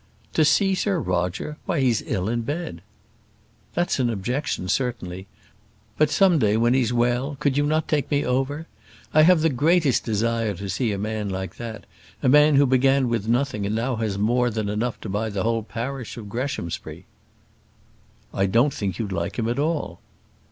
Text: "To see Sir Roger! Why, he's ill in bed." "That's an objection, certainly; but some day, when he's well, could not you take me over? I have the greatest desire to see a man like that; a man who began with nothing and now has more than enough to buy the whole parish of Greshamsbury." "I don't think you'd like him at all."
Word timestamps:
"To 0.33 0.43
see 0.43 0.73
Sir 0.73 0.99
Roger! 0.99 1.57
Why, 1.67 1.79
he's 1.79 2.01
ill 2.07 2.27
in 2.27 2.41
bed." 2.41 2.81
"That's 3.75 3.99
an 3.99 4.09
objection, 4.09 4.67
certainly; 4.67 5.27
but 5.95 6.09
some 6.09 6.39
day, 6.39 6.57
when 6.57 6.73
he's 6.73 6.91
well, 6.91 7.37
could 7.39 7.55
not 7.63 7.83
you 7.83 7.87
take 7.87 8.09
me 8.09 8.25
over? 8.25 8.65
I 9.13 9.21
have 9.21 9.41
the 9.41 9.49
greatest 9.49 10.03
desire 10.03 10.55
to 10.55 10.69
see 10.69 10.91
a 10.91 10.97
man 10.97 11.29
like 11.29 11.57
that; 11.57 11.85
a 12.23 12.27
man 12.29 12.55
who 12.55 12.65
began 12.65 13.09
with 13.09 13.27
nothing 13.27 13.63
and 13.63 13.75
now 13.75 13.97
has 13.97 14.17
more 14.17 14.49
than 14.49 14.69
enough 14.69 14.99
to 15.01 15.07
buy 15.09 15.29
the 15.29 15.43
whole 15.43 15.61
parish 15.61 16.17
of 16.17 16.29
Greshamsbury." 16.29 17.05
"I 18.33 18.47
don't 18.47 18.73
think 18.73 18.97
you'd 18.97 19.11
like 19.11 19.37
him 19.37 19.47
at 19.47 19.59
all." 19.59 19.99